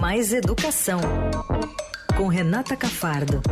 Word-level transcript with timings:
Mais 0.00 0.32
Educação, 0.32 0.98
com 2.16 2.26
Renata 2.26 2.74
Cafardo. 2.74 3.42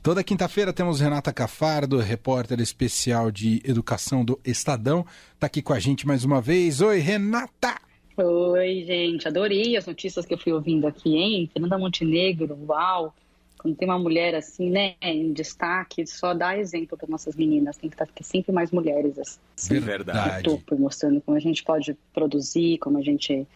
Toda 0.00 0.22
quinta-feira 0.22 0.72
temos 0.72 1.00
Renata 1.00 1.32
Cafardo, 1.32 1.98
repórter 1.98 2.60
especial 2.60 3.32
de 3.32 3.60
educação 3.64 4.24
do 4.24 4.38
Estadão. 4.44 5.04
Está 5.34 5.48
aqui 5.48 5.60
com 5.60 5.72
a 5.72 5.80
gente 5.80 6.06
mais 6.06 6.24
uma 6.24 6.40
vez. 6.40 6.80
Oi, 6.80 7.00
Renata! 7.00 7.80
Oi, 8.16 8.84
gente. 8.86 9.26
Adorei 9.26 9.76
as 9.76 9.86
notícias 9.86 10.24
que 10.24 10.34
eu 10.34 10.38
fui 10.38 10.52
ouvindo 10.52 10.86
aqui, 10.86 11.16
hein? 11.16 11.50
Fernanda 11.52 11.76
Montenegro, 11.76 12.56
uau! 12.68 13.12
Quando 13.58 13.76
tem 13.76 13.88
uma 13.88 13.98
mulher 13.98 14.36
assim, 14.36 14.70
né, 14.70 14.94
em 15.02 15.32
destaque, 15.32 16.06
só 16.06 16.32
dá 16.32 16.56
exemplo 16.56 16.96
para 16.96 17.08
nossas 17.08 17.34
meninas. 17.34 17.76
Tem 17.76 17.90
que 17.90 17.94
estar 17.96 18.08
sempre 18.22 18.52
mais 18.52 18.70
mulheres 18.70 19.18
assim. 19.18 19.80
Verdade. 19.80 20.44
Topo, 20.44 20.78
mostrando 20.78 21.20
como 21.22 21.36
a 21.36 21.40
gente 21.40 21.64
pode 21.64 21.96
produzir, 22.14 22.78
como 22.78 22.98
a 22.98 23.02
gente 23.02 23.46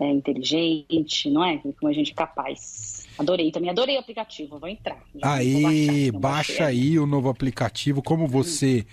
é 0.00 0.10
inteligente, 0.10 1.30
não 1.30 1.44
é? 1.44 1.58
Como 1.58 1.88
a 1.88 1.92
gente 1.92 2.12
é 2.12 2.14
capaz. 2.14 3.06
Adorei 3.16 3.52
também, 3.52 3.70
adorei 3.70 3.96
o 3.96 4.00
aplicativo, 4.00 4.58
vou 4.58 4.68
entrar. 4.68 5.00
aí, 5.22 6.10
baixa 6.10 6.66
aí 6.66 6.98
o 6.98 7.06
novo 7.06 7.28
aplicativo. 7.28 8.02
Como 8.02 8.26
você 8.26 8.84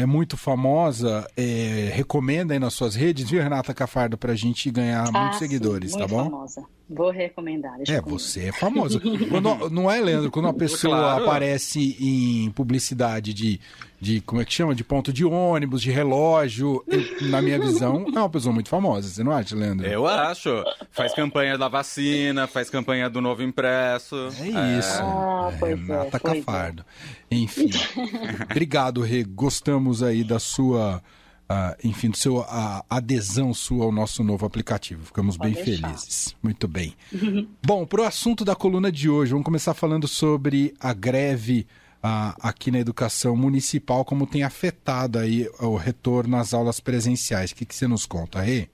é 0.00 0.06
muito 0.06 0.36
famosa, 0.36 1.28
é, 1.36 1.90
recomenda 1.92 2.54
aí 2.54 2.58
nas 2.58 2.74
suas 2.74 2.94
redes, 2.94 3.28
viu, 3.28 3.42
Renata 3.42 3.74
Cafardo, 3.74 4.16
pra 4.16 4.34
gente 4.34 4.70
ganhar 4.70 5.06
ah, 5.08 5.12
muitos 5.12 5.38
sim, 5.38 5.46
seguidores, 5.46 5.92
muito 5.92 6.02
tá 6.02 6.08
bom? 6.08 6.24
famosa. 6.24 6.64
Vou 6.92 7.10
recomendar. 7.10 7.78
É, 7.86 8.00
você 8.00 8.48
é 8.48 8.52
famosa. 8.52 9.00
quando, 9.28 9.70
não 9.70 9.88
é, 9.88 10.00
Leandro? 10.00 10.28
Quando 10.28 10.46
uma 10.46 10.54
pessoa 10.58 10.96
claro. 10.96 11.24
aparece 11.24 11.96
em 12.00 12.50
publicidade 12.50 13.32
de, 13.32 13.60
de, 14.00 14.20
como 14.22 14.42
é 14.42 14.44
que 14.44 14.52
chama? 14.52 14.74
De 14.74 14.82
ponto 14.82 15.12
de 15.12 15.24
ônibus, 15.24 15.80
de 15.82 15.92
relógio, 15.92 16.82
eu, 16.88 17.28
na 17.28 17.40
minha 17.40 17.60
visão, 17.60 18.06
é 18.12 18.18
uma 18.18 18.28
pessoa 18.28 18.52
muito 18.52 18.68
famosa. 18.68 19.08
Você 19.08 19.22
não 19.22 19.30
acha, 19.30 19.54
Leandro? 19.54 19.86
Eu 19.86 20.04
acho. 20.04 20.64
Faz 20.90 21.14
campanha 21.14 21.56
da 21.56 21.68
vacina, 21.68 22.48
faz 22.48 22.68
campanha 22.68 23.08
do 23.08 23.20
novo 23.20 23.40
impresso. 23.40 24.16
É 24.40 24.78
isso. 24.78 25.00
Ah, 25.00 25.52
é, 25.62 25.64
Renata 25.64 26.16
é, 26.16 26.20
Cafardo. 26.20 26.84
É. 27.30 27.36
Enfim. 27.36 27.70
Obrigado, 28.50 29.00
Rê. 29.00 29.22
Gostamos 29.22 29.89
aí 30.02 30.24
da 30.24 30.38
sua 30.38 31.02
uh, 31.50 31.76
enfim, 31.82 32.10
do 32.10 32.16
seu 32.16 32.40
a 32.42 32.84
adesão 32.88 33.52
sua 33.52 33.84
ao 33.84 33.92
nosso 33.92 34.22
novo 34.22 34.46
aplicativo. 34.46 35.04
Ficamos 35.04 35.36
Pode 35.36 35.54
bem 35.54 35.64
deixar. 35.64 35.88
felizes. 35.88 36.36
Muito 36.42 36.68
bem. 36.68 36.94
Bom, 37.66 37.84
para 37.84 38.02
o 38.02 38.04
assunto 38.04 38.44
da 38.44 38.54
coluna 38.54 38.92
de 38.92 39.10
hoje, 39.10 39.32
vamos 39.32 39.44
começar 39.44 39.74
falando 39.74 40.06
sobre 40.06 40.72
a 40.78 40.92
greve 40.92 41.66
uh, 42.04 42.34
aqui 42.40 42.70
na 42.70 42.78
educação 42.78 43.36
municipal, 43.36 44.04
como 44.04 44.26
tem 44.26 44.44
afetado 44.44 45.18
aí 45.18 45.48
o 45.58 45.76
retorno 45.76 46.36
às 46.36 46.54
aulas 46.54 46.78
presenciais. 46.78 47.50
O 47.50 47.56
que, 47.56 47.64
que 47.64 47.74
você 47.74 47.88
nos 47.88 48.06
conta, 48.06 48.40
Rê? 48.40 48.68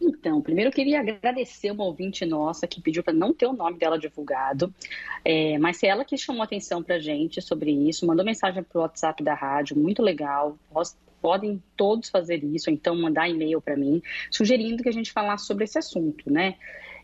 Então, 0.00 0.40
primeiro 0.40 0.68
eu 0.68 0.72
queria 0.72 1.00
agradecer 1.00 1.70
uma 1.70 1.84
ouvinte 1.84 2.24
nossa 2.24 2.66
que 2.66 2.80
pediu 2.80 3.02
para 3.02 3.12
não 3.12 3.32
ter 3.32 3.46
o 3.46 3.52
nome 3.52 3.78
dela 3.78 3.98
divulgado, 3.98 4.72
é, 5.24 5.58
mas 5.58 5.82
é 5.82 5.88
ela 5.88 6.04
que 6.04 6.16
chamou 6.16 6.42
atenção 6.42 6.82
para 6.82 6.98
gente 6.98 7.42
sobre 7.42 7.70
isso, 7.70 8.06
mandou 8.06 8.24
mensagem 8.24 8.62
para 8.62 8.78
o 8.78 8.82
WhatsApp 8.82 9.22
da 9.22 9.34
rádio, 9.34 9.76
muito 9.76 10.02
legal 10.02 10.56
podem 11.20 11.62
todos 11.76 12.08
fazer 12.08 12.42
isso, 12.44 12.70
então 12.70 12.94
mandar 12.94 13.28
e-mail 13.28 13.60
para 13.60 13.76
mim, 13.76 14.00
sugerindo 14.30 14.82
que 14.82 14.88
a 14.88 14.92
gente 14.92 15.12
falasse 15.12 15.46
sobre 15.46 15.64
esse 15.64 15.78
assunto, 15.78 16.30
né? 16.32 16.54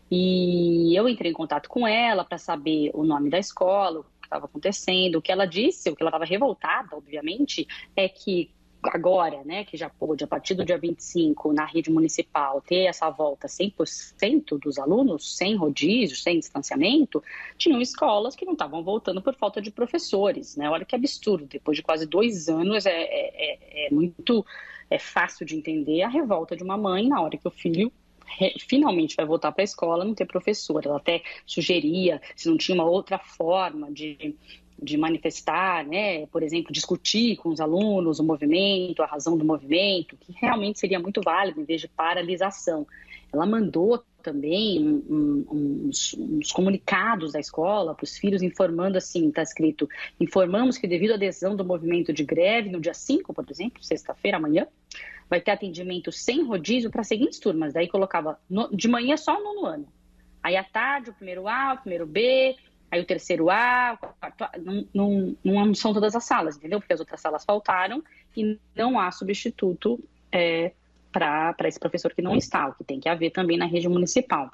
E 0.09 0.95
eu 0.95 1.09
entrei 1.09 1.31
em 1.31 1.33
contato 1.33 1.67
com 1.67 1.87
ela 1.87 2.23
para 2.23 2.37
saber 2.37 2.91
o 2.93 3.03
nome 3.03 3.29
da 3.29 3.39
escola, 3.39 3.99
o 3.99 4.03
que 4.03 4.27
estava 4.27 4.45
acontecendo. 4.45 5.15
O 5.15 5.21
que 5.21 5.31
ela 5.31 5.45
disse, 5.45 5.89
o 5.89 5.95
que 5.95 6.03
ela 6.03 6.09
estava 6.09 6.25
revoltada, 6.25 6.95
obviamente, 6.95 7.67
é 7.95 8.07
que 8.07 8.51
agora, 8.83 9.43
né, 9.43 9.63
que 9.65 9.75
já 9.75 9.89
pôde, 9.89 10.23
a 10.23 10.27
partir 10.27 10.53
do 10.53 10.63
dia 10.63 10.77
25, 10.77 11.53
na 11.53 11.65
rede 11.65 11.89
municipal, 11.91 12.61
ter 12.61 12.85
essa 12.85 13.09
volta 13.09 13.47
100% 13.47 14.59
dos 14.59 14.77
alunos, 14.77 15.35
sem 15.35 15.55
rodízio, 15.55 16.15
sem 16.15 16.39
distanciamento, 16.39 17.23
tinham 17.57 17.81
escolas 17.81 18.35
que 18.35 18.45
não 18.45 18.53
estavam 18.53 18.83
voltando 18.83 19.21
por 19.21 19.35
falta 19.35 19.61
de 19.61 19.71
professores, 19.71 20.55
né? 20.55 20.69
Olha 20.69 20.85
que 20.85 20.95
absurdo, 20.95 21.45
depois 21.45 21.77
de 21.77 21.83
quase 21.83 22.05
dois 22.05 22.47
anos 22.47 22.85
é, 22.85 22.91
é, 22.91 23.83
é, 23.83 23.87
é 23.87 23.89
muito 23.89 24.45
é 24.89 24.99
fácil 24.99 25.45
de 25.45 25.55
entender 25.55 26.03
a 26.03 26.07
revolta 26.07 26.55
de 26.55 26.63
uma 26.63 26.77
mãe 26.77 27.07
na 27.07 27.21
hora 27.21 27.37
que 27.37 27.47
o 27.47 27.51
filho 27.51 27.91
finalmente 28.67 29.15
vai 29.15 29.25
voltar 29.25 29.51
para 29.51 29.63
a 29.63 29.65
escola, 29.65 30.05
não 30.05 30.13
ter 30.13 30.25
professor. 30.25 30.85
Ela 30.85 30.97
até 30.97 31.21
sugeria 31.45 32.21
se 32.35 32.49
não 32.49 32.57
tinha 32.57 32.75
uma 32.75 32.85
outra 32.85 33.17
forma 33.17 33.91
de 33.91 34.35
de 34.81 34.97
manifestar, 34.97 35.85
né, 35.85 36.25
por 36.27 36.43
exemplo, 36.43 36.71
discutir 36.71 37.37
com 37.37 37.49
os 37.49 37.59
alunos 37.59 38.19
o 38.19 38.23
movimento, 38.23 39.01
a 39.01 39.05
razão 39.05 39.37
do 39.37 39.45
movimento, 39.45 40.17
que 40.17 40.33
realmente 40.33 40.79
seria 40.79 40.99
muito 40.99 41.21
válido 41.23 41.61
em 41.61 41.65
vez 41.65 41.81
de 41.81 41.87
paralisação. 41.87 42.85
Ela 43.31 43.45
mandou 43.45 44.03
também 44.21 44.79
um, 44.85 45.03
um, 45.07 45.87
uns, 45.87 46.15
uns, 46.17 46.51
comunicados 46.51 47.33
da 47.33 47.39
escola 47.39 47.93
para 47.93 48.03
os 48.03 48.17
filhos 48.17 48.41
informando 48.41 48.97
assim, 48.97 49.29
está 49.29 49.43
escrito, 49.43 49.87
informamos 50.19 50.77
que 50.77 50.87
devido 50.87 51.11
à 51.11 51.13
adesão 51.13 51.55
do 51.55 51.63
movimento 51.63 52.11
de 52.11 52.23
greve 52.23 52.69
no 52.69 52.81
dia 52.81 52.93
5, 52.93 53.31
por 53.33 53.45
exemplo, 53.47 53.83
sexta-feira, 53.83 54.37
amanhã, 54.37 54.65
vai 55.29 55.39
ter 55.39 55.51
atendimento 55.51 56.11
sem 56.11 56.43
rodízio 56.43 56.89
para 56.89 57.01
as 57.01 57.07
seguintes 57.07 57.37
turmas, 57.37 57.73
daí 57.73 57.87
colocava 57.87 58.39
no, 58.49 58.67
de 58.75 58.87
manhã 58.87 59.15
só 59.15 59.39
o 59.39 59.43
nono 59.43 59.65
ano, 59.65 59.87
aí 60.41 60.57
à 60.57 60.63
tarde 60.63 61.11
o 61.11 61.13
primeiro 61.13 61.47
A, 61.47 61.75
o 61.75 61.81
primeiro 61.81 62.07
B, 62.07 62.55
aí 62.95 63.01
o 63.01 63.05
terceiro 63.05 63.49
A, 63.49 63.97
o 64.01 64.07
quarto 64.19 64.43
A, 64.43 64.51
não, 64.57 64.87
não, 64.93 65.37
não 65.43 65.73
são 65.73 65.93
todas 65.93 66.15
as 66.15 66.23
salas, 66.23 66.57
entendeu? 66.57 66.79
Porque 66.79 66.93
as 66.93 66.99
outras 66.99 67.21
salas 67.21 67.45
faltaram 67.45 68.03
e 68.35 68.57
não 68.75 68.99
há 68.99 69.11
substituto 69.11 69.99
é, 70.31 70.71
para 71.11 71.55
esse 71.65 71.79
professor 71.79 72.13
que 72.13 72.21
não 72.21 72.35
está, 72.35 72.67
o 72.67 72.73
que 72.73 72.83
tem 72.83 72.99
que 72.99 73.07
haver 73.07 73.31
também 73.31 73.57
na 73.57 73.65
rede 73.65 73.87
municipal. 73.87 74.49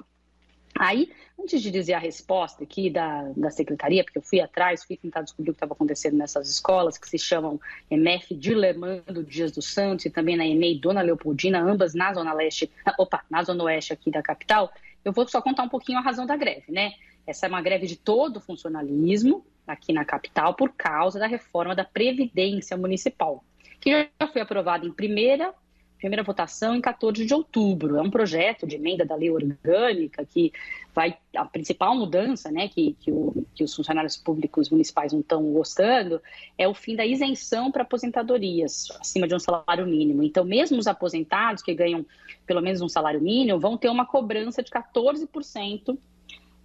Aí, 0.78 1.10
antes 1.38 1.60
de 1.60 1.70
dizer 1.70 1.92
a 1.92 1.98
resposta 1.98 2.64
aqui 2.64 2.88
da, 2.88 3.30
da 3.36 3.50
secretaria, 3.50 4.02
porque 4.02 4.18
eu 4.18 4.22
fui 4.22 4.40
atrás, 4.40 4.82
fui 4.84 4.96
tentar 4.96 5.22
descobrir 5.22 5.50
o 5.50 5.52
que 5.52 5.56
estava 5.56 5.74
acontecendo 5.74 6.16
nessas 6.16 6.48
escolas, 6.48 6.96
que 6.96 7.08
se 7.08 7.18
chamam 7.18 7.60
MF 7.90 8.34
de 8.34 8.54
Lermando 8.54 9.22
Dias 9.22 9.52
dos 9.52 9.66
Santos 9.66 10.06
e 10.06 10.10
também 10.10 10.36
na 10.36 10.46
EMEI 10.46 10.78
Dona 10.78 11.02
Leopoldina, 11.02 11.60
ambas 11.60 11.94
na 11.94 12.14
Zona 12.14 12.32
Leste, 12.32 12.70
opa, 12.98 13.22
na 13.28 13.42
Zona 13.42 13.64
Oeste 13.64 13.92
aqui 13.92 14.10
da 14.10 14.22
capital, 14.22 14.72
eu 15.04 15.12
vou 15.12 15.26
só 15.28 15.42
contar 15.42 15.64
um 15.64 15.68
pouquinho 15.68 15.98
a 15.98 16.02
razão 16.02 16.24
da 16.24 16.36
greve, 16.36 16.70
né? 16.70 16.92
Essa 17.26 17.46
é 17.46 17.48
uma 17.48 17.62
greve 17.62 17.86
de 17.86 17.96
todo 17.96 18.36
o 18.36 18.40
funcionalismo 18.40 19.44
aqui 19.66 19.92
na 19.92 20.04
capital 20.04 20.54
por 20.54 20.72
causa 20.72 21.18
da 21.18 21.26
reforma 21.26 21.74
da 21.74 21.84
Previdência 21.84 22.76
Municipal, 22.76 23.44
que 23.80 24.08
já 24.20 24.28
foi 24.28 24.42
aprovada 24.42 24.86
em 24.86 24.92
primeira 24.92 25.54
primeira 26.02 26.24
votação 26.24 26.74
em 26.74 26.80
14 26.80 27.24
de 27.24 27.32
outubro. 27.32 27.96
É 27.96 28.02
um 28.02 28.10
projeto 28.10 28.66
de 28.66 28.74
emenda 28.74 29.04
da 29.04 29.14
lei 29.14 29.30
orgânica 29.30 30.26
que 30.26 30.52
vai. 30.92 31.16
A 31.36 31.44
principal 31.44 31.94
mudança 31.94 32.50
né, 32.50 32.66
que, 32.68 32.96
que, 33.00 33.12
o, 33.12 33.46
que 33.54 33.62
os 33.62 33.72
funcionários 33.72 34.16
públicos 34.16 34.68
municipais 34.68 35.12
não 35.12 35.20
estão 35.20 35.44
gostando 35.52 36.20
é 36.58 36.66
o 36.66 36.74
fim 36.74 36.96
da 36.96 37.06
isenção 37.06 37.70
para 37.70 37.82
aposentadorias 37.82 38.88
acima 39.00 39.28
de 39.28 39.34
um 39.34 39.38
salário 39.38 39.86
mínimo. 39.86 40.24
Então, 40.24 40.44
mesmo 40.44 40.76
os 40.76 40.88
aposentados 40.88 41.62
que 41.62 41.72
ganham 41.72 42.04
pelo 42.44 42.60
menos 42.60 42.80
um 42.80 42.88
salário 42.88 43.20
mínimo 43.20 43.60
vão 43.60 43.78
ter 43.78 43.88
uma 43.88 44.04
cobrança 44.04 44.60
de 44.60 44.72
14% 44.72 45.96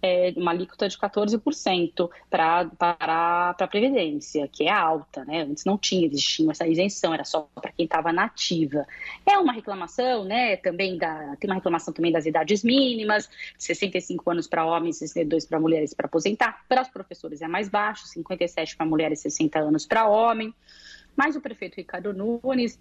é, 0.02 0.32
uma 0.36 0.50
alíquota 0.52 0.88
de 0.88 0.96
14% 0.96 2.10
para 2.30 2.70
a 3.58 3.68
Previdência, 3.68 4.48
que 4.48 4.64
é 4.64 4.70
alta, 4.70 5.24
né? 5.24 5.42
Antes 5.42 5.64
não 5.64 5.76
tinha, 5.76 6.06
existia 6.06 6.50
essa 6.50 6.66
isenção, 6.66 7.12
era 7.12 7.24
só 7.24 7.48
para 7.54 7.72
quem 7.72 7.84
estava 7.84 8.12
nativa. 8.12 8.86
É 9.26 9.38
uma 9.38 9.52
reclamação, 9.52 10.24
né? 10.24 10.56
Também 10.56 10.96
da, 10.96 11.36
tem 11.36 11.48
uma 11.50 11.56
reclamação 11.56 11.92
também 11.92 12.12
das 12.12 12.26
idades 12.26 12.62
mínimas, 12.62 13.28
65 13.58 14.30
anos 14.30 14.46
para 14.46 14.64
homens, 14.64 14.98
62 14.98 15.46
para 15.46 15.58
mulheres 15.60 15.92
para 15.94 16.06
aposentar. 16.06 16.64
Para 16.68 16.82
os 16.82 16.88
professores 16.88 17.42
é 17.42 17.48
mais 17.48 17.68
baixo, 17.68 18.06
57 18.06 18.76
para 18.76 18.86
mulheres, 18.86 19.20
60 19.20 19.58
anos 19.58 19.86
para 19.86 20.08
homem. 20.08 20.54
Mas 21.16 21.34
o 21.34 21.40
prefeito 21.40 21.76
Ricardo 21.76 22.12
Nunes 22.14 22.78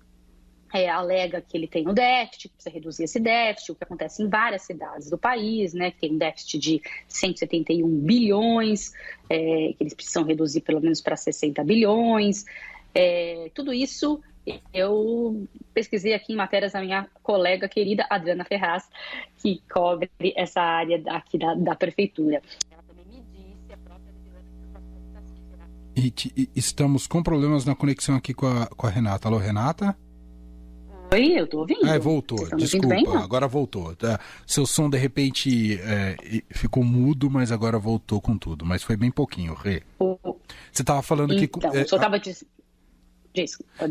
é, 0.78 0.90
alega 0.90 1.42
que 1.42 1.58
ele 1.58 1.68
tem 1.68 1.88
um 1.88 1.94
déficit, 1.94 2.48
que 2.48 2.54
precisa 2.54 2.74
reduzir 2.74 3.04
esse 3.06 3.20
déficit, 3.20 3.72
o 3.72 3.76
que 3.76 3.84
acontece 3.84 4.22
em 4.22 4.30
várias 4.30 4.62
cidades 4.62 5.10
do 5.10 5.18
país, 5.18 5.74
né, 5.74 5.90
que 5.90 6.00
tem 6.00 6.14
um 6.14 6.18
déficit 6.18 6.60
de 6.60 6.82
171 7.08 7.88
bilhões, 7.88 8.94
é, 9.30 9.74
que 9.74 9.78
eles 9.80 9.94
precisam 9.96 10.24
reduzir 10.24 10.62
pelo 10.62 10.80
menos 10.80 11.02
para 11.02 11.16
60 11.16 11.64
bilhões. 11.64 12.46
É, 12.94 13.50
tudo 13.56 13.74
isso 13.74 14.22
eu 14.74 15.48
pesquisei 15.74 16.14
aqui 16.14 16.34
em 16.34 16.36
matérias 16.36 16.72
da 16.72 16.82
minha 16.82 17.08
colega 17.22 17.68
querida 17.68 18.06
Adriana 18.10 18.46
Ferraz, 18.46 18.88
que 19.42 19.62
cobre 19.70 20.10
essa 20.36 20.62
área 20.62 21.02
aqui 21.08 21.38
da, 21.38 21.54
da 21.56 21.76
prefeitura. 21.76 22.42
E, 25.96 26.14
estamos 26.56 27.08
com 27.08 27.24
problemas 27.24 27.66
na 27.66 27.76
conexão 27.76 28.16
aqui 28.16 28.32
com 28.32 28.46
a, 28.46 28.68
com 28.68 28.86
a 28.86 28.90
Renata. 28.90 29.28
Alô, 29.28 29.38
Renata? 29.38 29.98
Oi, 31.18 31.40
eu 31.40 31.48
tô 31.48 31.60
ouvindo. 31.60 31.86
É, 31.88 31.98
voltou. 31.98 32.48
Desculpa, 32.56 32.88
bem, 32.90 33.06
agora 33.08 33.48
voltou. 33.48 33.96
Tá? 33.96 34.20
Seu 34.46 34.68
som, 34.68 34.88
de 34.90 34.98
repente, 34.98 35.80
é, 35.82 36.16
ficou 36.52 36.84
mudo, 36.84 37.30
mas 37.30 37.52
agora 37.52 37.80
voltou 37.80 38.22
com 38.22 38.38
tudo. 38.38 38.64
Mas 38.64 38.84
foi 38.84 38.96
bem 38.96 39.10
pouquinho, 39.10 39.56
Rê. 39.56 39.82
Você 40.72 40.84
estava 40.84 41.02
falando 41.02 41.34
então, 41.34 41.48
que... 41.48 41.58
Então, 41.58 41.72
é, 41.74 41.86
só 41.86 41.96
estava... 41.96 42.20
Diz... 42.20 42.46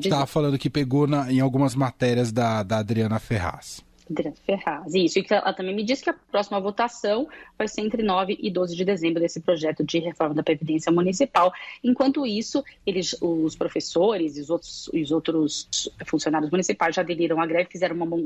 Estava 0.00 0.26
falando 0.26 0.58
que 0.58 0.70
pegou 0.70 1.06
na, 1.06 1.32
em 1.32 1.40
algumas 1.40 1.74
matérias 1.74 2.32
da, 2.32 2.62
da 2.62 2.78
Adriana 2.78 3.18
Ferraz. 3.18 3.84
Adriano 4.08 4.36
Ferraz, 4.36 4.94
isso. 4.94 5.18
E 5.18 5.26
ela 5.28 5.52
também 5.52 5.74
me 5.74 5.82
disse 5.82 6.02
que 6.02 6.10
a 6.10 6.14
próxima 6.14 6.60
votação 6.60 7.28
vai 7.58 7.66
ser 7.66 7.80
entre 7.80 8.02
9 8.02 8.38
e 8.40 8.50
12 8.50 8.76
de 8.76 8.84
dezembro 8.84 9.20
desse 9.20 9.40
projeto 9.40 9.84
de 9.84 9.98
reforma 9.98 10.34
da 10.34 10.42
Previdência 10.42 10.92
Municipal. 10.92 11.52
Enquanto 11.82 12.26
isso, 12.26 12.64
eles, 12.86 13.16
os 13.20 13.56
professores 13.56 14.36
e 14.36 14.40
os 14.40 14.50
outros, 14.50 14.88
os 14.88 15.10
outros 15.10 15.90
funcionários 16.06 16.50
municipais 16.50 16.94
já 16.94 17.02
aderiram 17.02 17.40
à 17.40 17.46
greve, 17.46 17.70
fizeram 17.70 17.96
uma, 17.96 18.16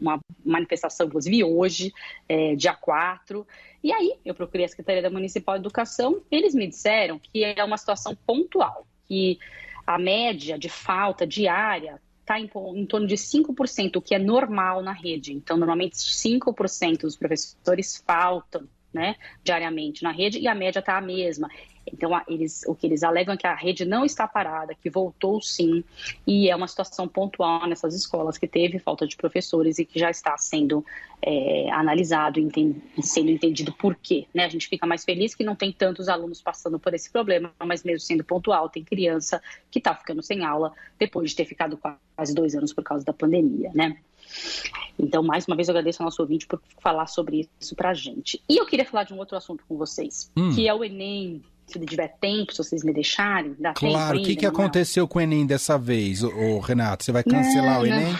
uma 0.00 0.20
manifestação, 0.44 1.06
inclusive 1.06 1.42
hoje, 1.44 1.92
é, 2.28 2.54
dia 2.54 2.74
4. 2.74 3.46
E 3.82 3.92
aí, 3.92 4.14
eu 4.24 4.34
procurei 4.34 4.66
a 4.66 4.68
Secretaria 4.68 5.02
da 5.02 5.10
Municipal 5.10 5.56
de 5.56 5.62
Educação, 5.62 6.20
eles 6.30 6.54
me 6.54 6.66
disseram 6.66 7.18
que 7.18 7.42
é 7.42 7.64
uma 7.64 7.78
situação 7.78 8.16
pontual, 8.26 8.86
que 9.08 9.38
a 9.86 9.98
média 9.98 10.58
de 10.58 10.68
falta 10.68 11.26
diária 11.26 12.00
está 12.22 12.40
em, 12.40 12.48
em, 12.74 12.86
torno 12.86 13.06
de 13.06 13.16
5%, 13.16 13.96
o 13.96 14.02
que 14.02 14.14
é 14.14 14.18
normal 14.18 14.82
na 14.82 14.92
rede. 14.92 15.32
Então, 15.32 15.56
normalmente 15.56 15.96
5% 15.96 17.00
dos 17.02 17.16
professores 17.16 18.02
faltam 18.06 18.66
né, 18.92 19.16
diariamente 19.42 20.02
na 20.02 20.12
rede 20.12 20.38
e 20.38 20.48
a 20.48 20.54
média 20.54 20.78
está 20.78 20.96
a 20.96 21.00
mesma. 21.00 21.48
Então, 21.86 22.10
eles, 22.28 22.62
o 22.66 22.74
que 22.74 22.86
eles 22.86 23.02
alegam 23.02 23.34
é 23.34 23.36
que 23.36 23.46
a 23.46 23.54
rede 23.54 23.84
não 23.84 24.04
está 24.04 24.26
parada, 24.26 24.74
que 24.74 24.88
voltou 24.88 25.40
sim, 25.40 25.82
e 26.26 26.48
é 26.48 26.54
uma 26.54 26.68
situação 26.68 27.08
pontual 27.08 27.66
nessas 27.66 27.94
escolas 27.94 28.38
que 28.38 28.46
teve 28.46 28.78
falta 28.78 29.06
de 29.06 29.16
professores 29.16 29.78
e 29.78 29.84
que 29.84 29.98
já 29.98 30.10
está 30.10 30.36
sendo 30.38 30.84
é, 31.20 31.70
analisado 31.70 32.38
e 32.40 33.02
sendo 33.02 33.30
entendido 33.30 33.72
por 33.72 33.96
quê. 33.96 34.26
Né? 34.34 34.44
A 34.44 34.48
gente 34.48 34.68
fica 34.68 34.86
mais 34.86 35.04
feliz 35.04 35.34
que 35.34 35.44
não 35.44 35.56
tem 35.56 35.72
tantos 35.72 36.08
alunos 36.08 36.40
passando 36.40 36.78
por 36.78 36.94
esse 36.94 37.10
problema, 37.10 37.52
mas 37.58 37.82
mesmo 37.82 38.00
sendo 38.00 38.24
pontual, 38.24 38.68
tem 38.68 38.84
criança 38.84 39.42
que 39.70 39.78
está 39.78 39.94
ficando 39.94 40.22
sem 40.22 40.44
aula 40.44 40.72
depois 40.98 41.30
de 41.30 41.36
ter 41.36 41.44
ficado 41.44 41.78
quase 42.16 42.34
dois 42.34 42.54
anos 42.54 42.72
por 42.72 42.84
causa 42.84 43.04
da 43.04 43.12
pandemia. 43.12 43.70
Né? 43.74 43.96
Então, 44.98 45.22
mais 45.22 45.46
uma 45.46 45.56
vez, 45.56 45.68
eu 45.68 45.72
agradeço 45.72 46.02
ao 46.02 46.06
nosso 46.06 46.22
ouvinte 46.22 46.46
por 46.46 46.60
falar 46.80 47.06
sobre 47.06 47.48
isso 47.60 47.74
para 47.74 47.90
a 47.90 47.94
gente. 47.94 48.42
E 48.48 48.56
eu 48.56 48.66
queria 48.66 48.84
falar 48.84 49.04
de 49.04 49.14
um 49.14 49.18
outro 49.18 49.36
assunto 49.36 49.64
com 49.68 49.76
vocês, 49.76 50.30
hum. 50.36 50.54
que 50.54 50.68
é 50.68 50.74
o 50.74 50.84
Enem 50.84 51.42
se 51.72 51.86
tiver 51.86 52.08
tempo, 52.20 52.52
se 52.52 52.58
vocês 52.58 52.84
me 52.84 52.92
deixarem. 52.92 53.54
Dá 53.58 53.72
claro, 53.72 54.18
o 54.18 54.22
que, 54.22 54.36
que 54.36 54.46
aconteceu 54.46 55.06
com 55.08 55.18
o 55.18 55.22
Enem 55.22 55.46
dessa 55.46 55.78
vez, 55.78 56.22
ô, 56.22 56.58
Renato? 56.58 57.04
Você 57.04 57.12
vai 57.12 57.22
cancelar 57.22 57.74
não, 57.74 57.82
o 57.82 57.86
Enem? 57.86 58.14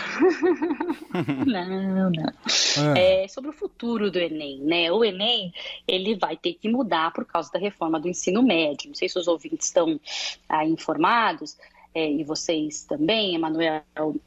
não, 1.47 2.11
não. 2.11 2.33
Ah. 2.79 2.99
É, 2.99 3.29
sobre 3.29 3.51
o 3.51 3.53
futuro 3.53 4.11
do 4.11 4.19
Enem, 4.19 4.59
né? 4.61 4.91
O 4.91 5.05
Enem, 5.05 5.53
ele 5.87 6.17
vai 6.17 6.37
ter 6.37 6.55
que 6.55 6.69
mudar 6.69 7.13
por 7.13 7.25
causa 7.25 7.51
da 7.53 7.59
reforma 7.59 8.01
do 8.01 8.09
ensino 8.09 8.43
médio. 8.43 8.89
Não 8.89 8.95
sei 8.95 9.09
se 9.09 9.19
os 9.19 9.29
ouvintes 9.29 9.67
estão 9.67 10.01
aí 10.49 10.71
informados, 10.71 11.57
é, 11.95 12.11
e 12.11 12.25
vocês 12.25 12.85
também, 12.85 13.35
Emanuel 13.35 13.83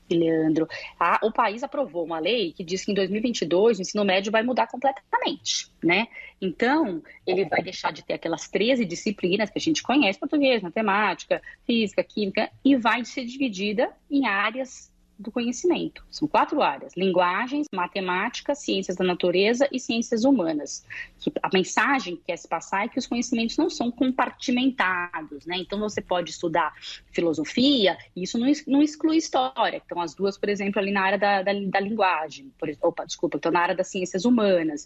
e 0.09 0.15
Leandro, 0.15 0.67
a, 0.99 1.19
o 1.23 1.31
país 1.31 1.63
aprovou 1.63 2.05
uma 2.05 2.19
lei 2.19 2.53
que 2.53 2.63
diz 2.63 2.85
que 2.85 2.91
em 2.91 2.95
2022 2.95 3.79
o 3.79 3.81
ensino 3.81 4.05
médio 4.05 4.31
vai 4.31 4.43
mudar 4.43 4.67
completamente, 4.67 5.71
né? 5.83 6.07
Então, 6.41 7.01
ele 7.25 7.45
vai 7.45 7.61
deixar 7.63 7.91
de 7.91 8.03
ter 8.03 8.13
aquelas 8.13 8.47
13 8.47 8.85
disciplinas 8.85 9.49
que 9.49 9.57
a 9.57 9.61
gente 9.61 9.81
conhece, 9.81 10.19
português, 10.19 10.61
matemática, 10.61 11.41
física, 11.65 12.03
química, 12.03 12.51
e 12.63 12.75
vai 12.75 13.03
ser 13.03 13.25
dividida 13.25 13.91
em 14.11 14.27
áreas 14.27 14.91
do 15.17 15.31
conhecimento. 15.31 16.05
São 16.11 16.27
quatro 16.27 16.61
áreas: 16.61 16.93
linguagens, 16.95 17.67
matemática, 17.71 18.53
ciências 18.53 18.97
da 18.97 19.03
natureza 19.03 19.67
e 19.71 19.79
ciências 19.79 20.23
humanas. 20.23 20.85
Que 21.19 21.31
a 21.41 21.49
mensagem 21.53 22.15
que 22.15 22.23
quer 22.23 22.37
se 22.37 22.47
passar 22.47 22.85
é 22.85 22.87
que 22.87 22.99
os 22.99 23.07
conhecimentos 23.07 23.57
não 23.57 23.69
são 23.69 23.89
compartimentados, 23.91 25.45
né? 25.45 25.57
Então 25.57 25.79
você 25.79 26.01
pode 26.01 26.31
estudar 26.31 26.73
filosofia 27.11 27.97
e 28.15 28.23
isso 28.23 28.37
não, 28.37 28.51
não 28.67 28.81
exclui 28.81 29.17
história. 29.17 29.81
Então 29.85 30.01
as 30.01 30.13
duas, 30.13 30.37
por 30.37 30.49
exemplo, 30.49 30.79
ali 30.79 30.91
na 30.91 31.01
área 31.01 31.17
da, 31.17 31.41
da, 31.41 31.53
da 31.53 31.79
linguagem, 31.79 32.51
por, 32.57 32.69
opa, 32.81 33.05
desculpa, 33.05 33.37
então 33.37 33.51
na 33.51 33.61
área 33.61 33.75
das 33.75 33.87
ciências 33.87 34.25
humanas. 34.25 34.85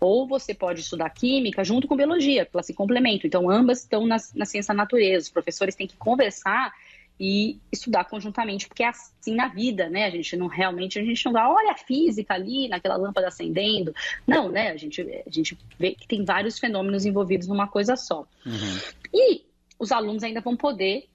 Ou 0.00 0.26
você 0.26 0.54
pode 0.54 0.80
estudar 0.80 1.10
química 1.10 1.64
junto 1.64 1.86
com 1.86 1.96
biologia, 1.96 2.48
elas 2.52 2.66
se 2.66 2.74
complementam. 2.74 3.26
Então 3.26 3.50
ambas 3.50 3.80
estão 3.80 4.06
na, 4.06 4.16
na 4.34 4.44
ciência 4.44 4.74
da 4.74 4.82
natureza. 4.82 5.26
Os 5.26 5.32
professores 5.32 5.74
têm 5.74 5.86
que 5.86 5.96
conversar 5.96 6.72
e 7.20 7.58
estudar 7.72 8.04
conjuntamente, 8.04 8.68
porque 8.68 8.82
é 8.82 8.88
assim 8.88 9.34
na 9.34 9.48
vida, 9.48 9.88
né? 9.88 10.04
A 10.04 10.10
gente 10.10 10.36
não 10.36 10.46
realmente, 10.46 10.98
a 10.98 11.02
gente 11.02 11.24
não 11.24 11.32
vai, 11.32 11.44
olha 11.44 11.72
a 11.72 11.76
física 11.76 12.34
ali, 12.34 12.68
naquela 12.68 12.96
lâmpada 12.96 13.28
acendendo. 13.28 13.94
Não, 14.26 14.48
né? 14.48 14.70
A 14.70 14.76
gente, 14.76 15.02
a 15.02 15.30
gente 15.30 15.58
vê 15.78 15.92
que 15.94 16.06
tem 16.06 16.24
vários 16.24 16.58
fenômenos 16.58 17.04
envolvidos 17.04 17.48
numa 17.48 17.66
coisa 17.66 17.96
só. 17.96 18.26
Uhum. 18.46 18.78
E 19.12 19.42
os 19.78 19.90
alunos 19.90 20.22
ainda 20.22 20.40
vão 20.40 20.56
poder, 20.56 21.08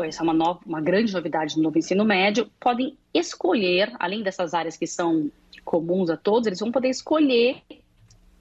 essa 0.00 0.22
é 0.22 0.24
uma, 0.24 0.34
nova, 0.34 0.60
uma 0.64 0.80
grande 0.80 1.12
novidade 1.12 1.56
no 1.56 1.62
novo 1.62 1.78
ensino 1.78 2.04
médio, 2.04 2.50
podem 2.58 2.96
escolher, 3.12 3.92
além 3.98 4.22
dessas 4.22 4.54
áreas 4.54 4.76
que 4.76 4.86
são 4.86 5.30
comuns 5.64 6.10
a 6.10 6.16
todos, 6.16 6.46
eles 6.46 6.60
vão 6.60 6.72
poder 6.72 6.88
escolher 6.88 7.62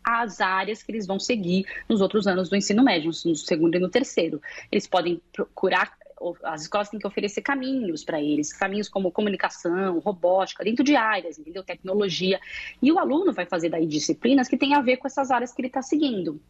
as 0.04 0.42
áreas 0.42 0.82
que 0.82 0.92
eles 0.92 1.06
vão 1.06 1.20
seguir 1.20 1.66
nos 1.88 2.02
outros 2.02 2.26
anos 2.28 2.50
do 2.50 2.56
ensino 2.56 2.84
médio, 2.84 3.12
no 3.26 3.36
segundo 3.36 3.76
e 3.76 3.80
no 3.80 3.90
terceiro. 3.90 4.42
Eles 4.72 4.88
podem 4.88 5.22
procurar 5.32 5.96
as 6.44 6.62
escolas 6.62 6.90
têm 6.90 7.00
que 7.00 7.08
oferecer 7.08 7.42
caminhos 7.42 8.04
para 8.04 8.22
eles, 8.22 8.54
caminhos 8.54 8.88
como 8.88 9.12
comunicação, 9.12 10.00
robótica, 10.00 10.64
dentro 10.64 10.84
de 10.84 10.96
áreas, 10.96 11.40
entendeu? 11.40 11.64
Tecnologia. 11.64 12.40
E 12.82 12.92
o 12.92 13.00
aluno 13.00 13.34
vai 13.34 13.46
fazer 13.46 13.70
daí 13.70 13.86
disciplinas 13.86 14.48
que 14.48 14.58
têm 14.58 14.74
a 14.74 14.82
ver 14.82 14.98
com 14.98 15.08
essas 15.08 15.32
áreas 15.32 15.52
que 15.52 15.62
ele 15.62 15.68
está 15.68 15.82
seguindo. 15.82 16.42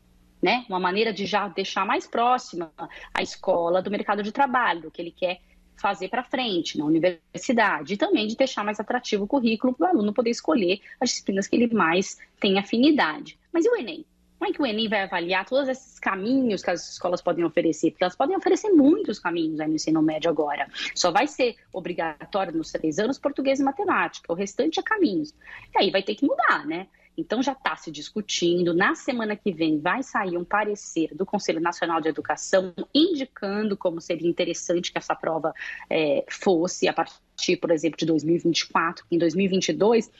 Né? 0.41 0.65
Uma 0.67 0.79
maneira 0.79 1.13
de 1.13 1.25
já 1.25 1.47
deixar 1.47 1.85
mais 1.85 2.07
próxima 2.07 2.71
a 3.13 3.21
escola 3.21 3.81
do 3.81 3.91
mercado 3.91 4.23
de 4.23 4.31
trabalho, 4.31 4.89
que 4.89 5.01
ele 5.01 5.11
quer 5.11 5.39
fazer 5.75 6.09
para 6.09 6.23
frente 6.23 6.77
na 6.77 6.85
universidade, 6.85 7.93
e 7.93 7.97
também 7.97 8.27
de 8.27 8.35
deixar 8.35 8.63
mais 8.63 8.79
atrativo 8.79 9.23
o 9.23 9.27
currículo 9.27 9.73
para 9.73 9.87
o 9.87 9.89
aluno 9.89 10.13
poder 10.13 10.29
escolher 10.29 10.79
as 10.99 11.09
disciplinas 11.09 11.47
que 11.47 11.55
ele 11.55 11.73
mais 11.73 12.17
tem 12.39 12.59
afinidade. 12.59 13.37
Mas 13.51 13.65
e 13.65 13.69
o 13.69 13.75
Enem? 13.75 14.05
Como 14.41 14.49
é 14.49 14.53
que 14.55 14.59
o 14.59 14.65
Enem 14.65 14.89
vai 14.89 15.03
avaliar 15.03 15.45
todos 15.45 15.69
esses 15.69 15.99
caminhos 15.99 16.63
que 16.63 16.71
as 16.71 16.93
escolas 16.93 17.21
podem 17.21 17.45
oferecer? 17.45 17.91
Porque 17.91 18.03
elas 18.03 18.15
podem 18.15 18.35
oferecer 18.35 18.71
muitos 18.71 19.19
caminhos 19.19 19.59
aí 19.59 19.67
no 19.67 19.75
ensino 19.75 20.01
médio 20.01 20.31
agora. 20.31 20.67
Só 20.95 21.11
vai 21.11 21.27
ser 21.27 21.57
obrigatório 21.71 22.51
nos 22.51 22.71
três 22.71 22.97
anos 22.97 23.19
português 23.19 23.59
e 23.59 23.63
matemática. 23.63 24.33
O 24.33 24.35
restante 24.35 24.79
é 24.79 24.83
caminhos. 24.83 25.31
E 25.75 25.77
aí 25.77 25.91
vai 25.91 26.01
ter 26.01 26.15
que 26.15 26.25
mudar, 26.25 26.65
né? 26.65 26.87
Então 27.15 27.43
já 27.43 27.51
está 27.51 27.75
se 27.75 27.91
discutindo. 27.91 28.73
Na 28.73 28.95
semana 28.95 29.35
que 29.35 29.51
vem 29.51 29.79
vai 29.79 30.01
sair 30.01 30.35
um 30.35 30.43
parecer 30.43 31.13
do 31.13 31.23
Conselho 31.23 31.61
Nacional 31.61 32.01
de 32.01 32.09
Educação 32.09 32.73
indicando 32.95 33.77
como 33.77 34.01
seria 34.01 34.27
interessante 34.27 34.91
que 34.91 34.97
essa 34.97 35.13
prova 35.13 35.53
é, 35.87 36.25
fosse 36.27 36.87
a 36.87 36.93
partir, 36.93 37.13
por 37.59 37.71
exemplo, 37.71 37.97
de 37.97 38.05
2024. 38.05 39.05
Em 39.11 39.17
2022 39.17 40.11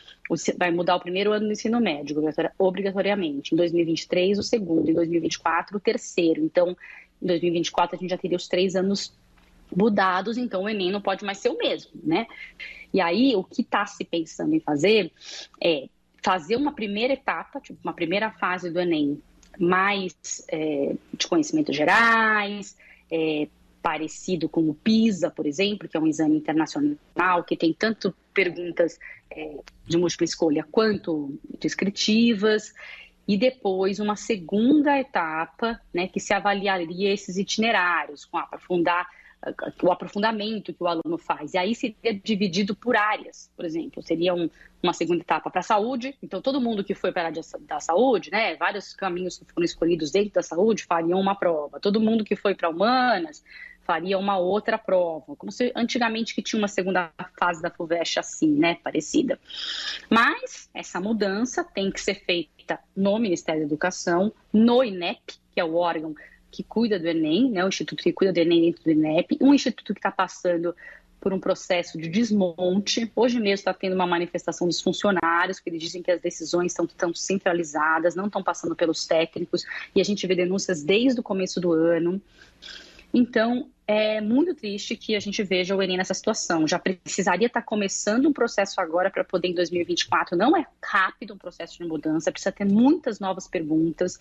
vai 0.58 0.72
mudar 0.72 0.96
o 0.96 1.00
primeiro 1.00 1.32
ano 1.32 1.48
do 1.48 1.52
ensino 1.52 1.80
médio, 1.80 2.16
obrigatoriamente. 2.58 3.54
Em 3.54 3.58
2023 3.58 4.40
o 4.40 4.44
segundo, 4.44 4.90
em 4.90 4.94
2024 4.94 5.78
o 5.78 5.80
terceiro. 5.80 6.44
Então, 6.44 6.76
em 7.22 7.28
2024 7.28 7.96
a 7.96 8.00
gente 8.00 8.10
já 8.10 8.18
teria 8.18 8.38
os 8.38 8.48
três 8.48 8.76
anos 8.76 9.14
mudados, 9.76 10.38
então 10.38 10.64
o 10.64 10.70
Enem 10.70 10.92
não 10.92 11.02
pode 11.02 11.24
mais 11.24 11.38
ser 11.38 11.50
o 11.50 11.58
mesmo, 11.58 11.92
né? 12.04 12.28
E 12.94 13.00
aí, 13.00 13.36
o 13.36 13.44
que 13.44 13.62
está 13.62 13.86
se 13.86 14.04
pensando 14.04 14.54
em 14.54 14.60
fazer 14.60 15.12
é 15.64 15.88
fazer 16.22 16.56
uma 16.58 16.74
primeira 16.74 17.14
etapa, 17.14 17.60
tipo, 17.62 17.80
uma 17.84 17.94
primeira 17.94 18.32
fase 18.32 18.70
do 18.70 18.80
Enem 18.80 19.22
mais 19.58 20.14
é, 20.50 20.96
de 21.14 21.28
conhecimentos 21.28 21.76
gerais, 21.76 22.78
é, 23.10 23.48
parecido 23.82 24.48
com 24.48 24.70
o 24.70 24.74
PISA, 24.74 25.30
por 25.30 25.46
exemplo, 25.46 25.88
que 25.88 25.98
é 25.98 26.00
um 26.00 26.08
exame 26.08 26.38
internacional 26.38 27.44
que 27.46 27.58
tem 27.58 27.74
tanto 27.74 28.14
perguntas 28.34 29.00
é, 29.30 29.58
de 29.88 29.98
múltipla 29.98 30.26
escolha 30.26 30.66
quanto 30.72 31.38
descritivas, 31.60 32.74
e 33.28 33.38
depois 33.38 34.00
uma 34.00 34.16
segunda 34.16 35.00
etapa, 35.00 35.80
né, 35.94 36.08
que 36.08 36.20
se 36.20 36.34
avaliaria 36.34 37.14
esses 37.14 37.38
itinerários, 37.38 38.26
com 38.26 38.38
aprofundar 38.38 39.08
o 39.82 39.92
aprofundamento 39.92 40.74
que 40.74 40.84
o 40.84 40.88
aluno 40.88 41.18
faz. 41.18 41.54
E 41.54 41.58
aí 41.58 41.74
seria 41.74 42.14
dividido 42.24 42.76
por 42.76 42.96
áreas, 42.96 43.50
por 43.56 43.66
exemplo, 43.66 44.02
seria 44.04 44.36
um, 44.36 44.50
uma 44.84 44.94
segunda 44.94 45.22
etapa 45.22 45.50
para 45.50 45.62
a 45.62 45.64
saúde. 45.64 46.16
Então, 46.22 46.42
todo 46.42 46.62
mundo 46.62 46.84
que 46.84 46.94
foi 46.94 47.12
para 47.12 47.24
a 47.24 47.26
área 47.28 47.42
da 47.62 47.80
saúde, 47.80 48.30
né, 48.32 48.56
vários 48.56 48.94
caminhos 48.94 49.40
que 49.40 49.52
foram 49.52 49.66
escolhidos 49.66 50.12
dentro 50.12 50.34
da 50.34 50.44
saúde 50.44 50.84
fariam 50.84 51.20
uma 51.20 51.34
prova. 51.34 51.80
Todo 51.80 52.00
mundo 52.00 52.24
que 52.24 52.36
foi 52.36 52.54
para 52.54 52.70
humanas 52.70 53.44
faria 53.84 54.18
uma 54.18 54.38
outra 54.38 54.78
prova, 54.78 55.36
como 55.36 55.52
se 55.52 55.72
antigamente 55.76 56.36
que 56.36 56.42
tinha 56.42 56.60
uma 56.60 56.68
segunda 56.68 57.12
fase 57.40 57.62
da 57.62 57.70
FUVEST 57.70 58.20
assim, 58.20 58.52
né, 58.52 58.78
parecida. 58.84 59.40
Mas 60.10 60.70
essa 60.74 61.00
mudança 61.00 61.64
tem 61.64 61.92
que 61.92 62.00
ser 62.00 62.16
feita 62.26 62.80
no 62.96 63.18
Ministério 63.20 63.62
da 63.62 63.68
Educação, 63.68 64.32
no 64.54 64.84
INEP, 64.84 65.36
que 65.54 65.60
é 65.60 65.64
o 65.64 65.76
órgão 65.76 66.16
que 66.50 66.64
cuida 66.64 67.00
do 67.00 67.08
Enem, 67.08 67.50
né, 67.50 67.64
o 67.64 67.68
instituto 67.68 68.04
que 68.04 68.12
cuida 68.12 68.34
do 68.34 68.38
Enem 68.38 68.62
dentro 68.62 68.84
do 68.84 68.92
INEP, 68.92 69.38
um 69.42 69.54
instituto 69.54 69.94
que 69.94 70.00
está 70.00 70.12
passando 70.12 70.76
por 71.22 71.32
um 71.32 71.40
processo 71.40 72.00
de 72.00 72.10
desmonte. 72.10 73.10
Hoje 73.16 73.40
mesmo 73.40 73.54
está 73.54 73.74
tendo 73.74 73.94
uma 73.94 74.08
manifestação 74.08 74.68
dos 74.68 74.82
funcionários, 74.82 75.60
que 75.60 75.70
eles 75.70 75.82
dizem 75.82 76.02
que 76.02 76.10
as 76.10 76.20
decisões 76.20 76.72
estão 76.72 76.88
tão 76.88 77.14
centralizadas, 77.14 78.16
não 78.16 78.26
estão 78.26 78.44
passando 78.44 78.76
pelos 78.76 79.06
técnicos, 79.06 79.64
e 79.96 80.02
a 80.02 80.04
gente 80.04 80.26
vê 80.26 80.34
denúncias 80.34 80.84
desde 80.84 81.20
o 81.20 81.24
começo 81.24 81.62
do 81.62 81.72
ano. 81.72 82.20
Então, 83.14 83.70
é 83.94 84.22
muito 84.22 84.56
triste 84.56 84.96
que 84.96 85.18
a 85.18 85.20
gente 85.20 85.44
veja 85.44 85.76
o 85.76 85.82
Enem 85.82 85.98
nessa 85.98 86.14
situação. 86.14 86.66
Já 86.66 86.80
precisaria 86.80 87.48
estar 87.48 87.62
começando 87.62 88.26
um 88.26 88.32
processo 88.32 88.80
agora 88.80 89.10
para 89.10 89.22
poder 89.22 89.50
em 89.50 89.54
2024. 89.54 90.38
Não 90.38 90.56
é 90.56 90.66
rápido 90.82 91.34
um 91.34 91.38
processo 91.38 91.78
de 91.78 91.84
mudança, 91.84 92.32
precisa 92.32 92.54
ter 92.54 92.64
muitas 92.64 93.20
novas 93.20 93.50
perguntas, 93.50 94.18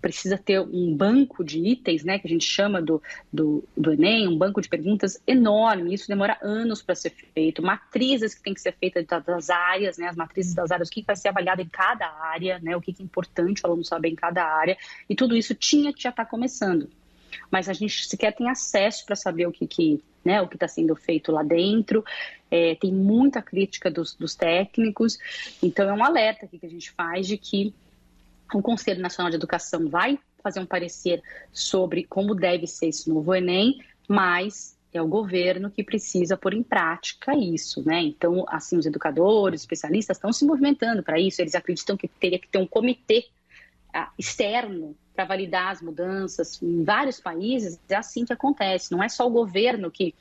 precisa 0.00 0.38
ter 0.38 0.60
um 0.60 0.96
banco 0.96 1.44
de 1.44 1.58
itens, 1.58 2.02
né, 2.02 2.18
que 2.18 2.26
a 2.26 2.30
gente 2.30 2.46
chama 2.46 2.80
do, 2.80 3.02
do, 3.30 3.62
do 3.76 3.92
Enem, 3.92 4.26
um 4.26 4.38
banco 4.38 4.58
de 4.58 4.70
perguntas 4.70 5.20
enorme. 5.26 5.92
Isso 5.92 6.08
demora 6.08 6.38
anos 6.40 6.80
para 6.80 6.94
ser 6.94 7.10
feito. 7.10 7.62
Matrizes 7.62 8.34
que 8.34 8.42
tem 8.42 8.54
que 8.54 8.60
ser 8.60 8.72
feitas 8.72 9.04
das 9.04 9.50
áreas, 9.50 9.98
né, 9.98 10.06
as 10.06 10.16
matrizes 10.16 10.54
das 10.54 10.70
áreas, 10.70 10.88
o 10.88 10.90
que 10.90 11.02
vai 11.02 11.16
ser 11.16 11.28
avaliado 11.28 11.60
em 11.60 11.68
cada 11.68 12.06
área, 12.06 12.58
né, 12.60 12.74
o 12.74 12.80
que 12.80 12.94
é 12.98 13.02
importante 13.02 13.60
o 13.62 13.66
aluno 13.66 13.84
saber 13.84 14.08
em 14.08 14.16
cada 14.16 14.42
área. 14.44 14.78
E 15.10 15.14
tudo 15.14 15.36
isso 15.36 15.54
tinha 15.54 15.92
que 15.92 16.02
já 16.02 16.08
estar 16.08 16.24
começando 16.24 16.88
mas 17.50 17.68
a 17.68 17.72
gente 17.72 18.06
sequer 18.06 18.34
tem 18.34 18.48
acesso 18.48 19.04
para 19.04 19.16
saber 19.16 19.46
o 19.46 19.52
que, 19.52 19.66
que 19.66 20.02
né, 20.24 20.40
o 20.40 20.48
que 20.48 20.56
está 20.56 20.68
sendo 20.68 20.94
feito 20.94 21.32
lá 21.32 21.42
dentro. 21.42 22.04
É, 22.50 22.74
tem 22.74 22.92
muita 22.92 23.40
crítica 23.40 23.90
dos, 23.90 24.14
dos, 24.14 24.34
técnicos, 24.34 25.18
então 25.62 25.88
é 25.88 25.92
um 25.92 26.04
alerta 26.04 26.46
que 26.46 26.66
a 26.66 26.68
gente 26.68 26.90
faz 26.90 27.26
de 27.26 27.38
que 27.38 27.72
o 28.52 28.60
Conselho 28.60 29.00
Nacional 29.00 29.30
de 29.30 29.36
Educação 29.36 29.88
vai 29.88 30.18
fazer 30.42 30.58
um 30.58 30.66
parecer 30.66 31.22
sobre 31.52 32.04
como 32.04 32.34
deve 32.34 32.66
ser 32.66 32.88
esse 32.88 33.08
novo 33.08 33.34
Enem, 33.34 33.80
mas 34.08 34.76
é 34.92 35.00
o 35.00 35.06
governo 35.06 35.70
que 35.70 35.84
precisa 35.84 36.36
pôr 36.36 36.54
em 36.54 36.62
prática 36.62 37.36
isso, 37.36 37.86
né? 37.86 38.02
Então, 38.02 38.44
assim, 38.48 38.76
os 38.76 38.86
educadores, 38.86 39.60
especialistas 39.60 40.16
estão 40.16 40.32
se 40.32 40.44
movimentando 40.44 41.02
para 41.02 41.20
isso, 41.20 41.40
eles 41.40 41.54
acreditam 41.54 41.96
que 41.96 42.08
teria 42.08 42.38
que 42.38 42.48
ter 42.48 42.58
um 42.58 42.66
comitê 42.66 43.26
externo 44.18 44.96
para 45.14 45.24
validar 45.24 45.70
as 45.70 45.82
mudanças. 45.82 46.60
Em 46.62 46.82
vários 46.84 47.20
países 47.20 47.78
é 47.88 47.94
assim 47.94 48.24
que 48.24 48.32
acontece, 48.32 48.92
não 48.92 49.02
é 49.02 49.08
só 49.08 49.26
o 49.26 49.30
governo 49.30 49.90
que, 49.90 50.14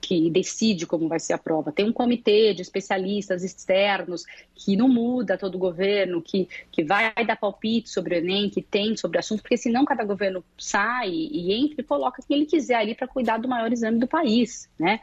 que 0.00 0.30
decide 0.30 0.86
como 0.86 1.08
vai 1.08 1.20
ser 1.20 1.34
a 1.34 1.38
prova. 1.38 1.72
Tem 1.72 1.84
um 1.84 1.92
comitê 1.92 2.54
de 2.54 2.62
especialistas 2.62 3.44
externos 3.44 4.24
que 4.54 4.76
não 4.76 4.88
muda 4.88 5.36
todo 5.36 5.56
o 5.56 5.58
governo, 5.58 6.22
que, 6.22 6.48
que 6.72 6.82
vai 6.82 7.12
dar 7.26 7.36
palpite 7.36 7.90
sobre 7.90 8.14
o 8.14 8.18
Enem, 8.18 8.48
que 8.48 8.62
tem 8.62 8.96
sobre 8.96 9.18
o 9.18 9.20
assunto, 9.20 9.42
porque 9.42 9.56
senão 9.56 9.84
cada 9.84 10.04
governo 10.04 10.42
sai 10.56 11.10
e 11.10 11.52
entra 11.52 11.80
e 11.80 11.84
coloca 11.84 12.22
quem 12.26 12.38
ele 12.38 12.46
quiser 12.46 12.76
ali 12.76 12.94
para 12.94 13.08
cuidar 13.08 13.38
do 13.38 13.48
maior 13.48 13.72
exame 13.72 13.98
do 13.98 14.06
país, 14.06 14.68
né? 14.78 15.00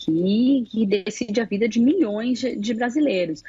Que, 0.00 0.86
decide 0.86 1.40
a 1.40 1.44
vida 1.44 1.68
de 1.68 1.78
milhões 1.78 2.40
de, 2.40 2.56
de 2.56 2.74
brasileiros. 2.74 3.42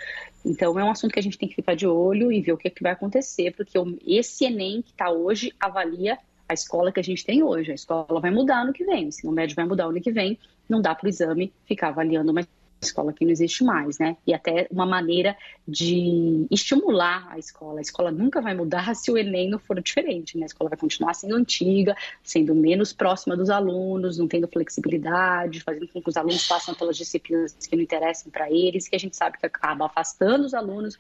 Então, 0.46 0.78
é 0.80 0.84
um 0.84 0.92
assunto 0.92 1.14
que 1.14 1.20
a 1.20 1.24
gente 1.24 1.38
tem 1.38 1.48
que 1.48 1.56
ficar 1.56 1.76
de 1.76 1.88
olho 1.88 2.32
e 2.32 2.42
ver 2.42 2.54
o 2.54 2.58
que, 2.58 2.68
é 2.68 2.72
que 2.72 2.84
vai 2.84 2.92
acontecer, 2.92 3.54
porque 3.56 3.78
esse 4.06 4.46
Enem 4.46 4.82
que 4.82 4.92
está 4.92 5.10
hoje 5.10 5.54
avalia 5.60 6.18
a 6.48 6.54
escola 6.54 6.92
que 6.92 7.00
a 7.00 7.04
gente 7.04 7.26
tem 7.26 7.42
hoje. 7.42 7.72
A 7.72 7.76
escola 7.76 8.20
vai 8.20 8.32
mudar 8.32 8.66
no 8.66 8.74
que 8.74 8.84
vem, 8.84 9.06
o 9.06 9.08
ensino 9.08 9.32
médio 9.32 9.56
vai 9.56 9.66
mudar 9.66 9.90
no 9.90 10.02
que 10.02 10.12
vem, 10.12 10.38
não 10.68 10.82
dá 10.82 10.94
para 10.94 11.06
o 11.06 11.10
exame 11.10 11.54
ficar 11.66 11.90
avaliando 11.90 12.32
uma 12.32 12.46
escola 12.82 13.14
que 13.14 13.24
não 13.24 13.32
existe 13.32 13.64
mais, 13.64 14.00
né? 14.00 14.18
E 14.26 14.34
até 14.34 14.68
uma 14.72 14.86
maneira 14.86 15.36
de 15.68 16.48
estimular 16.50 17.28
a 17.30 17.38
escola. 17.38 17.80
A 17.80 17.82
escola 17.82 18.12
nunca 18.12 18.42
vai 18.42 18.56
mudar 18.56 18.94
se 18.96 19.12
o 19.12 19.18
Enem 19.18 19.50
não 19.50 19.60
for 19.60 19.80
diferente, 19.82 20.38
né? 20.38 20.44
A 20.44 20.48
escola 20.48 20.70
vai 20.70 20.78
continuar 20.78 21.14
sendo 21.14 21.36
antiga, 21.36 21.96
sendo 22.24 22.56
menos 22.56 22.92
próxima 22.92 23.38
dos 23.38 23.50
alunos, 23.50 24.18
não 24.18 24.28
tendo 24.28 24.48
flexibilidade, 24.48 25.62
fazendo 25.62 25.88
com 25.88 26.02
que 26.02 26.10
os 26.10 26.18
alunos 26.18 26.48
passem 26.48 26.74
pelas 26.74 26.98
disciplinas 26.98 27.54
que 27.54 27.76
não 27.76 27.84
interessam 27.84 28.32
para 28.32 28.52
eles, 28.52 28.88
que 28.88 28.96
a 28.96 29.00
gente 29.00 29.16
sabe 29.16 29.38
que 29.38 29.46
acaba 29.46 29.86
afastando 29.86 30.46
os 30.46 30.54
alunos 30.54 30.98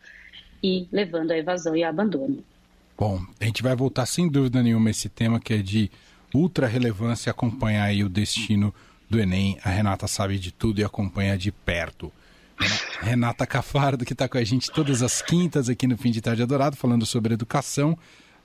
e 0.63 0.87
levando 0.91 1.31
à 1.31 1.37
evasão 1.37 1.75
e 1.75 1.83
ao 1.83 1.89
abandono. 1.89 2.43
Bom, 2.97 3.19
a 3.39 3.45
gente 3.45 3.63
vai 3.63 3.75
voltar 3.75 4.05
sem 4.05 4.29
dúvida 4.29 4.61
nenhuma 4.61 4.89
a 4.89 4.91
esse 4.91 5.09
tema 5.09 5.39
que 5.39 5.53
é 5.55 5.57
de 5.57 5.89
ultra 6.33 6.67
relevância 6.67 7.31
acompanhar 7.31 7.85
aí 7.85 8.03
o 8.03 8.09
destino 8.09 8.73
do 9.11 9.19
Enem. 9.19 9.57
A 9.63 9.69
Renata 9.69 10.07
sabe 10.07 10.39
de 10.39 10.51
tudo 10.51 10.79
e 10.79 10.83
acompanha 10.83 11.37
de 11.37 11.51
perto. 11.51 12.11
Renata 13.01 13.45
Cafardo, 13.45 14.05
que 14.05 14.13
está 14.13 14.27
com 14.27 14.37
a 14.37 14.43
gente 14.43 14.71
todas 14.71 15.03
as 15.03 15.21
quintas 15.21 15.69
aqui 15.69 15.85
no 15.85 15.97
Fim 15.97 16.11
de 16.11 16.21
Tarde 16.21 16.41
Adorado, 16.41 16.77
falando 16.77 17.05
sobre 17.05 17.33
educação. 17.33 17.97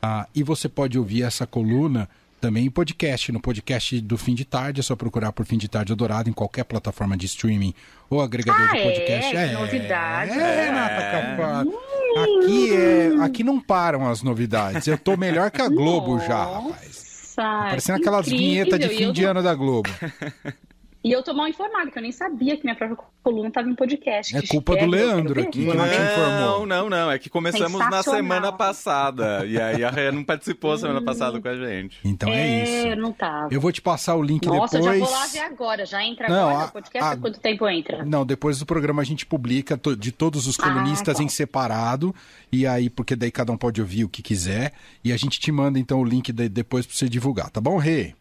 Ah, 0.02 0.26
e 0.34 0.42
você 0.42 0.68
pode 0.68 0.98
ouvir 0.98 1.22
essa 1.22 1.46
coluna 1.46 2.08
também 2.40 2.66
em 2.66 2.70
podcast, 2.70 3.32
no 3.32 3.40
podcast 3.40 4.00
do 4.00 4.18
Fim 4.18 4.34
de 4.34 4.44
Tarde, 4.44 4.80
é 4.80 4.82
só 4.82 4.94
procurar 4.94 5.32
por 5.32 5.46
Fim 5.46 5.56
de 5.56 5.68
Tarde 5.68 5.92
Adorado 5.92 6.28
em 6.28 6.32
qualquer 6.32 6.64
plataforma 6.64 7.16
de 7.16 7.26
streaming 7.26 7.74
ou 8.10 8.20
agregador 8.20 8.60
ah, 8.60 8.74
de 8.74 8.82
podcast. 8.82 9.36
É, 9.36 9.46
é 9.46 9.52
novidade. 9.52 10.30
É, 10.32 10.66
Renata 10.66 11.02
Cafardo. 11.02 11.78
Aqui, 12.16 12.74
é, 12.74 13.24
aqui 13.24 13.44
não 13.44 13.60
param 13.60 14.08
as 14.08 14.22
novidades. 14.22 14.86
Eu 14.86 14.98
tô 14.98 15.16
melhor 15.16 15.50
que 15.50 15.62
a 15.62 15.68
Globo 15.68 16.18
já, 16.20 16.44
rapaz. 16.44 17.05
Parecendo 17.36 17.98
aquelas 17.98 18.26
vinhetas 18.26 18.78
de 18.78 18.88
fim 18.88 19.12
de 19.12 19.24
ano 19.24 19.42
da 19.42 19.54
Globo. 19.54 19.90
E 21.06 21.12
eu 21.12 21.22
tô 21.22 21.32
mal 21.32 21.46
informada, 21.46 21.88
que 21.88 21.96
eu 21.96 22.02
nem 22.02 22.10
sabia 22.10 22.56
que 22.56 22.64
minha 22.64 22.74
própria 22.74 22.98
coluna 23.22 23.46
estava 23.46 23.70
em 23.70 23.76
podcast. 23.76 24.36
É 24.36 24.42
culpa 24.42 24.74
do 24.74 24.86
Leandro 24.86 25.40
aqui 25.40 25.64
que 25.64 25.64
não 25.64 25.88
te 25.88 25.94
informou. 25.94 26.66
Não, 26.66 26.66
não, 26.66 26.90
não. 26.90 27.10
É 27.12 27.16
que 27.16 27.30
começamos 27.30 27.78
na 27.78 28.02
semana 28.02 28.50
passada. 28.50 29.46
E 29.46 29.56
aí 29.56 29.84
a 29.84 29.90
Rê 29.90 30.10
não 30.10 30.24
participou 30.24 30.76
semana 30.76 31.00
passada 31.00 31.40
com 31.40 31.46
a 31.46 31.54
gente. 31.54 32.00
Então 32.04 32.28
é, 32.28 32.40
é 32.40 32.64
isso. 32.64 32.88
Eu 32.88 32.96
não 32.96 33.12
tava. 33.12 33.54
Eu 33.54 33.60
vou 33.60 33.70
te 33.70 33.80
passar 33.80 34.16
o 34.16 34.22
link 34.22 34.44
Nossa, 34.46 34.78
depois. 34.80 34.98
Nossa, 34.98 35.12
já 35.12 35.16
vou 35.16 35.20
lá 35.20 35.26
ver 35.46 35.54
agora. 35.54 35.86
Já 35.86 36.04
entra 36.04 36.28
não, 36.28 36.48
agora 36.48 36.64
a, 36.64 36.66
o 36.66 36.72
podcast? 36.72 37.12
A... 37.12 37.16
Quanto 37.16 37.38
tempo 37.38 37.68
entra? 37.68 38.04
Não, 38.04 38.26
depois 38.26 38.58
do 38.58 38.66
programa 38.66 39.00
a 39.00 39.04
gente 39.04 39.24
publica 39.24 39.80
de 39.96 40.10
todos 40.10 40.48
os 40.48 40.56
colunistas 40.56 41.14
ah, 41.14 41.18
tá. 41.18 41.22
em 41.22 41.28
separado. 41.28 42.12
E 42.50 42.66
aí, 42.66 42.90
porque 42.90 43.14
daí 43.14 43.30
cada 43.30 43.52
um 43.52 43.56
pode 43.56 43.80
ouvir 43.80 44.02
o 44.02 44.08
que 44.08 44.22
quiser. 44.22 44.72
E 45.04 45.12
a 45.12 45.16
gente 45.16 45.38
te 45.38 45.52
manda 45.52 45.78
então 45.78 46.00
o 46.00 46.04
link 46.04 46.32
de, 46.32 46.48
depois 46.48 46.84
para 46.84 46.96
você 46.96 47.08
divulgar, 47.08 47.48
tá 47.48 47.60
bom, 47.60 47.76
Rê? 47.76 48.12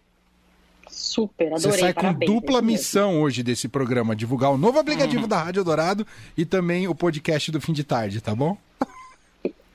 Super, 1.15 1.53
adorei. 1.53 1.72
Você 1.72 1.77
sai 1.77 1.93
com 1.93 2.01
parabéns, 2.01 2.29
dupla 2.29 2.62
missão 2.62 3.22
hoje 3.22 3.41
desse 3.41 3.69
programa: 3.69 4.13
divulgar 4.13 4.51
o 4.51 4.57
novo 4.57 4.77
aplicativo 4.77 5.22
uhum. 5.22 5.27
da 5.29 5.41
Rádio 5.41 5.63
Dourado 5.63 6.05
e 6.38 6.43
também 6.43 6.89
o 6.89 6.93
podcast 6.93 7.50
do 7.53 7.62
fim 7.62 7.72
de 7.72 7.86
tarde, 7.86 8.19
tá 8.19 8.36
bom? 8.36 8.57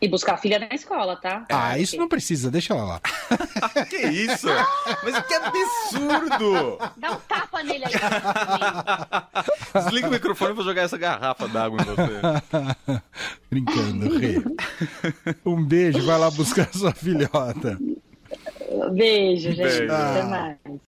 E 0.02 0.08
buscar 0.08 0.34
a 0.34 0.36
filha 0.36 0.58
na 0.58 0.74
escola, 0.74 1.16
tá? 1.16 1.46
Ah, 1.50 1.78
isso 1.78 1.96
não 1.96 2.08
precisa, 2.08 2.50
deixa 2.50 2.74
ela 2.74 2.84
lá. 2.84 3.00
que 3.88 3.96
isso? 3.96 4.48
Mas 5.02 5.18
que 5.26 5.34
absurdo! 5.34 6.78
Dá 6.98 7.12
um 7.12 7.20
tapa 7.20 7.62
nele 7.62 7.84
aí. 7.86 7.92
Desliga 9.82 10.08
o 10.08 10.10
microfone 10.10 10.50
e 10.52 10.54
vou 10.54 10.64
jogar 10.64 10.82
essa 10.82 10.98
garrafa 10.98 11.48
d'água 11.48 11.80
em 11.80 11.84
você. 11.84 13.00
Brincando, 13.50 14.18
Rei. 14.18 14.42
Um 15.44 15.62
beijo, 15.62 16.04
vai 16.04 16.18
lá 16.18 16.30
buscar 16.30 16.68
sua 16.72 16.92
filhota. 16.92 17.78
Beijo, 18.92 19.52
gente. 19.52 19.56
Beijo. 19.56 19.92
Até 19.92 20.22
mais. 20.22 20.80